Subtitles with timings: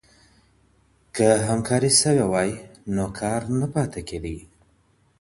[1.15, 2.49] که همکاري سوې وای
[2.95, 4.37] نو کار نه پاته کیدی.